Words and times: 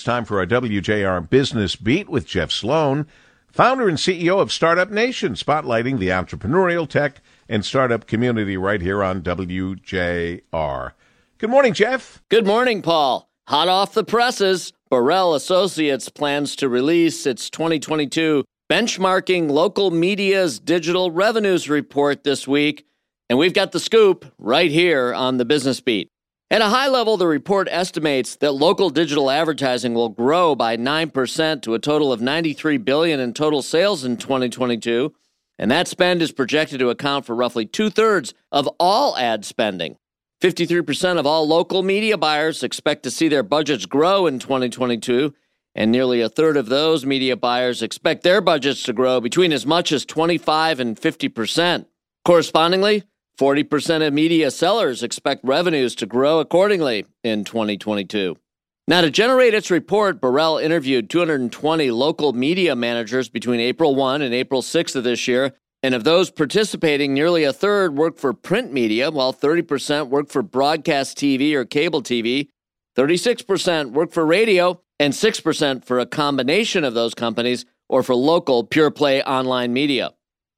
It's 0.00 0.06
time 0.06 0.24
for 0.24 0.38
our 0.38 0.46
WJR 0.46 1.28
Business 1.28 1.76
Beat 1.76 2.08
with 2.08 2.26
Jeff 2.26 2.50
Sloan, 2.50 3.06
founder 3.52 3.86
and 3.86 3.98
CEO 3.98 4.40
of 4.40 4.50
Startup 4.50 4.90
Nation, 4.90 5.34
spotlighting 5.34 5.98
the 5.98 6.08
entrepreneurial 6.08 6.88
tech 6.88 7.20
and 7.50 7.62
startup 7.62 8.06
community 8.06 8.56
right 8.56 8.80
here 8.80 9.04
on 9.04 9.20
WJR. 9.20 10.92
Good 11.36 11.50
morning, 11.50 11.74
Jeff. 11.74 12.22
Good 12.30 12.46
morning, 12.46 12.80
Paul. 12.80 13.28
Hot 13.48 13.68
off 13.68 13.92
the 13.92 14.02
presses, 14.02 14.72
Borrell 14.90 15.36
Associates 15.36 16.08
plans 16.08 16.56
to 16.56 16.70
release 16.70 17.26
its 17.26 17.50
2022 17.50 18.42
benchmarking 18.70 19.50
local 19.50 19.90
media's 19.90 20.58
digital 20.58 21.10
revenues 21.10 21.68
report 21.68 22.24
this 22.24 22.48
week, 22.48 22.86
and 23.28 23.38
we've 23.38 23.52
got 23.52 23.72
the 23.72 23.78
scoop 23.78 24.24
right 24.38 24.70
here 24.70 25.12
on 25.12 25.36
the 25.36 25.44
Business 25.44 25.82
Beat. 25.82 26.08
At 26.52 26.62
a 26.62 26.68
high 26.68 26.88
level, 26.88 27.16
the 27.16 27.28
report 27.28 27.68
estimates 27.70 28.34
that 28.36 28.50
local 28.50 28.90
digital 28.90 29.30
advertising 29.30 29.94
will 29.94 30.08
grow 30.08 30.56
by 30.56 30.76
9% 30.76 31.62
to 31.62 31.74
a 31.74 31.78
total 31.78 32.12
of 32.12 32.20
93 32.20 32.76
billion 32.78 33.20
in 33.20 33.32
total 33.32 33.62
sales 33.62 34.04
in 34.04 34.16
2022, 34.16 35.14
and 35.60 35.70
that 35.70 35.86
spend 35.86 36.20
is 36.20 36.32
projected 36.32 36.80
to 36.80 36.90
account 36.90 37.24
for 37.24 37.36
roughly 37.36 37.66
two-thirds 37.66 38.34
of 38.50 38.68
all 38.80 39.16
ad 39.16 39.44
spending. 39.44 39.96
53% 40.42 41.20
of 41.20 41.26
all 41.26 41.46
local 41.46 41.84
media 41.84 42.18
buyers 42.18 42.64
expect 42.64 43.04
to 43.04 43.12
see 43.12 43.28
their 43.28 43.44
budgets 43.44 43.86
grow 43.86 44.26
in 44.26 44.40
2022, 44.40 45.32
and 45.76 45.92
nearly 45.92 46.20
a 46.20 46.28
third 46.28 46.56
of 46.56 46.66
those 46.66 47.06
media 47.06 47.36
buyers 47.36 47.80
expect 47.80 48.24
their 48.24 48.40
budgets 48.40 48.82
to 48.82 48.92
grow 48.92 49.20
between 49.20 49.52
as 49.52 49.64
much 49.64 49.92
as 49.92 50.04
25 50.04 50.80
and 50.80 51.00
50%. 51.00 51.86
Correspondingly, 52.24 53.04
40% 53.40 54.06
of 54.06 54.12
media 54.12 54.50
sellers 54.50 55.02
expect 55.02 55.42
revenues 55.44 55.94
to 55.94 56.04
grow 56.04 56.40
accordingly 56.40 57.06
in 57.24 57.42
2022. 57.42 58.36
Now, 58.86 59.00
to 59.00 59.10
generate 59.10 59.54
its 59.54 59.70
report, 59.70 60.20
Borrell 60.20 60.62
interviewed 60.62 61.08
220 61.08 61.90
local 61.90 62.34
media 62.34 62.76
managers 62.76 63.30
between 63.30 63.58
April 63.58 63.94
1 63.94 64.20
and 64.20 64.34
April 64.34 64.60
6 64.60 64.94
of 64.94 65.04
this 65.04 65.26
year. 65.26 65.54
And 65.82 65.94
of 65.94 66.04
those 66.04 66.30
participating, 66.30 67.14
nearly 67.14 67.44
a 67.44 67.52
third 67.54 67.96
worked 67.96 68.20
for 68.20 68.34
print 68.34 68.74
media, 68.74 69.10
while 69.10 69.32
30% 69.32 70.08
worked 70.08 70.30
for 70.30 70.42
broadcast 70.42 71.16
TV 71.16 71.54
or 71.54 71.64
cable 71.64 72.02
TV, 72.02 72.48
36% 72.94 73.92
worked 73.92 74.12
for 74.12 74.26
radio, 74.26 74.82
and 74.98 75.14
6% 75.14 75.82
for 75.86 75.98
a 75.98 76.04
combination 76.04 76.84
of 76.84 76.92
those 76.92 77.14
companies 77.14 77.64
or 77.88 78.02
for 78.02 78.14
local 78.14 78.64
pure 78.64 78.90
play 78.90 79.22
online 79.22 79.72
media. 79.72 80.10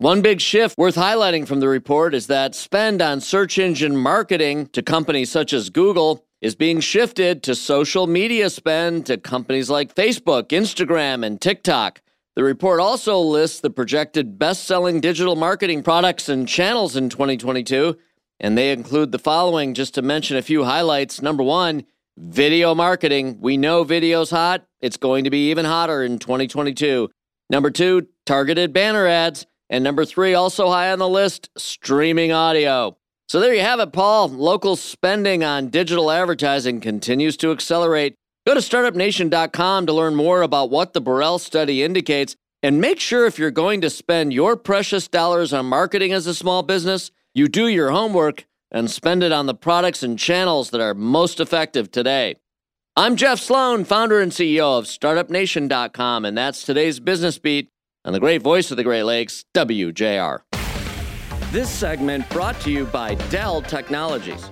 One 0.00 0.22
big 0.22 0.40
shift 0.40 0.78
worth 0.78 0.94
highlighting 0.94 1.44
from 1.44 1.58
the 1.58 1.66
report 1.66 2.14
is 2.14 2.28
that 2.28 2.54
spend 2.54 3.02
on 3.02 3.20
search 3.20 3.58
engine 3.58 3.96
marketing 3.96 4.68
to 4.68 4.80
companies 4.80 5.28
such 5.28 5.52
as 5.52 5.70
Google 5.70 6.24
is 6.40 6.54
being 6.54 6.78
shifted 6.78 7.42
to 7.42 7.56
social 7.56 8.06
media 8.06 8.48
spend 8.48 9.06
to 9.06 9.16
companies 9.16 9.68
like 9.68 9.96
Facebook, 9.96 10.50
Instagram, 10.50 11.26
and 11.26 11.40
TikTok. 11.40 12.00
The 12.36 12.44
report 12.44 12.78
also 12.78 13.18
lists 13.18 13.58
the 13.58 13.70
projected 13.70 14.38
best 14.38 14.62
selling 14.62 15.00
digital 15.00 15.34
marketing 15.34 15.82
products 15.82 16.28
and 16.28 16.46
channels 16.46 16.94
in 16.94 17.08
2022, 17.08 17.98
and 18.38 18.56
they 18.56 18.70
include 18.70 19.10
the 19.10 19.18
following 19.18 19.74
just 19.74 19.94
to 19.94 20.02
mention 20.02 20.36
a 20.36 20.42
few 20.42 20.62
highlights. 20.62 21.20
Number 21.20 21.42
one, 21.42 21.84
video 22.16 22.72
marketing. 22.72 23.38
We 23.40 23.56
know 23.56 23.82
video's 23.82 24.30
hot, 24.30 24.64
it's 24.80 24.96
going 24.96 25.24
to 25.24 25.30
be 25.30 25.50
even 25.50 25.64
hotter 25.64 26.04
in 26.04 26.20
2022. 26.20 27.10
Number 27.50 27.72
two, 27.72 28.06
targeted 28.24 28.72
banner 28.72 29.04
ads. 29.04 29.44
And 29.70 29.84
number 29.84 30.04
three, 30.04 30.34
also 30.34 30.68
high 30.68 30.90
on 30.90 30.98
the 30.98 31.08
list, 31.08 31.50
streaming 31.56 32.32
audio. 32.32 32.96
So 33.28 33.40
there 33.40 33.52
you 33.52 33.60
have 33.60 33.80
it, 33.80 33.92
Paul. 33.92 34.28
Local 34.30 34.76
spending 34.76 35.44
on 35.44 35.68
digital 35.68 36.10
advertising 36.10 36.80
continues 36.80 37.36
to 37.38 37.52
accelerate. 37.52 38.14
Go 38.46 38.54
to 38.54 38.60
startupnation.com 38.60 39.84
to 39.86 39.92
learn 39.92 40.14
more 40.14 40.40
about 40.40 40.70
what 40.70 40.94
the 40.94 41.02
Borrell 41.02 41.38
study 41.38 41.82
indicates. 41.82 42.34
And 42.62 42.80
make 42.80 42.98
sure 42.98 43.26
if 43.26 43.38
you're 43.38 43.50
going 43.50 43.82
to 43.82 43.90
spend 43.90 44.32
your 44.32 44.56
precious 44.56 45.06
dollars 45.06 45.52
on 45.52 45.66
marketing 45.66 46.12
as 46.12 46.26
a 46.26 46.34
small 46.34 46.62
business, 46.62 47.10
you 47.34 47.46
do 47.46 47.68
your 47.68 47.90
homework 47.90 48.46
and 48.70 48.90
spend 48.90 49.22
it 49.22 49.32
on 49.32 49.46
the 49.46 49.54
products 49.54 50.02
and 50.02 50.18
channels 50.18 50.70
that 50.70 50.80
are 50.80 50.94
most 50.94 51.40
effective 51.40 51.90
today. 51.90 52.36
I'm 52.96 53.16
Jeff 53.16 53.38
Sloan, 53.38 53.84
founder 53.84 54.20
and 54.20 54.32
CEO 54.32 54.78
of 54.78 54.86
StartupNation.com, 54.86 56.24
and 56.24 56.36
that's 56.36 56.64
today's 56.64 56.98
Business 56.98 57.38
Beat 57.38 57.70
on 58.08 58.14
the 58.14 58.20
great 58.20 58.40
voice 58.40 58.70
of 58.70 58.78
the 58.78 58.82
Great 58.82 59.02
Lakes, 59.02 59.44
WJR. 59.52 60.38
This 61.52 61.68
segment 61.68 62.26
brought 62.30 62.58
to 62.62 62.70
you 62.70 62.86
by 62.86 63.16
Dell 63.28 63.60
Technologies. 63.60 64.50